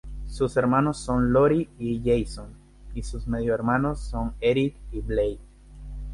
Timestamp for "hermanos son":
0.57-1.31